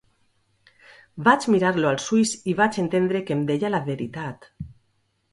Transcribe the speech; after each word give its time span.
Vaig 1.25 1.43
mirar-lo 1.55 1.89
als 1.89 2.07
ulls 2.17 2.31
i 2.53 2.55
vaig 2.61 2.79
entendre 2.83 3.21
que 3.27 3.35
em 3.35 3.43
deia 3.51 3.71
la 3.75 3.83
veritat. 3.91 4.49